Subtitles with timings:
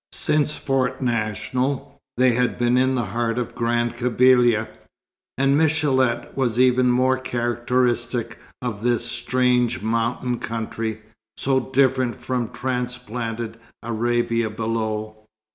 [0.13, 4.67] Since Fort National, they had been in the heart of Grand Kabylia;
[5.37, 11.03] and Michélet was even more characteristic of this strange mountain country,
[11.37, 15.17] so different from transplanted Arabia below.